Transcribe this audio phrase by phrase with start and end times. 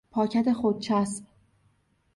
[0.11, 1.23] پاکت خودچسب